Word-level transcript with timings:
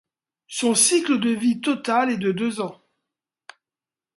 Son 0.47 0.73
cycle 0.73 1.19
de 1.19 1.29
vie 1.29 1.61
total 1.61 2.09
est 2.09 2.17
de 2.17 2.31
deux 2.31 2.59
ans. 2.59 2.81